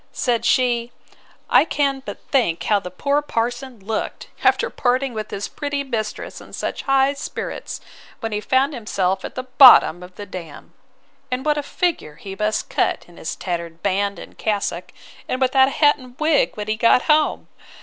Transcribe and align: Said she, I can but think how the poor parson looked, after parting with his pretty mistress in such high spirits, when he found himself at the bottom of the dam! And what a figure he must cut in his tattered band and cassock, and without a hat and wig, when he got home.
Said 0.13 0.45
she, 0.45 0.91
I 1.47 1.63
can 1.63 2.01
but 2.03 2.17
think 2.31 2.63
how 2.63 2.79
the 2.79 2.89
poor 2.89 3.21
parson 3.21 3.79
looked, 3.79 4.29
after 4.43 4.71
parting 4.71 5.13
with 5.13 5.29
his 5.29 5.47
pretty 5.47 5.83
mistress 5.83 6.41
in 6.41 6.53
such 6.53 6.81
high 6.81 7.13
spirits, 7.13 7.81
when 8.19 8.31
he 8.31 8.41
found 8.41 8.73
himself 8.73 9.23
at 9.23 9.35
the 9.35 9.43
bottom 9.43 10.01
of 10.01 10.15
the 10.15 10.25
dam! 10.25 10.73
And 11.29 11.45
what 11.45 11.59
a 11.59 11.61
figure 11.61 12.15
he 12.15 12.35
must 12.35 12.67
cut 12.67 13.05
in 13.07 13.17
his 13.17 13.35
tattered 13.35 13.83
band 13.83 14.17
and 14.17 14.35
cassock, 14.39 14.91
and 15.27 15.39
without 15.39 15.67
a 15.67 15.77
hat 15.77 15.99
and 15.99 16.19
wig, 16.19 16.53
when 16.57 16.67
he 16.67 16.77
got 16.77 17.03
home. 17.03 17.47